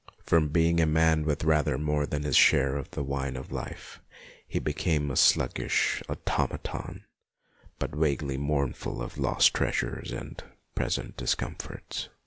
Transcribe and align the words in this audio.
From 0.25 0.47
being 0.49 0.79
a 0.79 0.87
man 0.87 1.25
with 1.25 1.43
rather 1.43 1.77
more 1.77 2.07
than 2.07 2.23
his 2.23 2.35
share 2.35 2.75
of 2.75 2.89
the 2.89 3.03
wine 3.03 3.35
of 3.37 3.51
life, 3.51 4.01
he 4.47 4.57
became 4.57 5.11
a 5.11 5.15
sluggish 5.15 6.01
automaton, 6.09 7.05
but 7.77 7.95
vaguely 7.95 8.39
mournful 8.39 9.07
for 9.07 9.21
lost 9.21 9.53
treasures 9.53 10.11
and 10.11 10.43
present 10.73 11.17
discomforts. 11.17 12.09